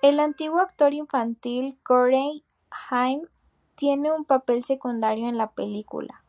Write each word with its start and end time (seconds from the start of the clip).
El 0.00 0.18
antiguo 0.18 0.60
actor 0.60 0.94
infantil 0.94 1.76
Corey 1.82 2.42
Haim 2.88 3.24
tiene 3.74 4.10
un 4.10 4.24
papel 4.24 4.64
secundario 4.64 5.28
en 5.28 5.36
la 5.36 5.50
película. 5.50 6.24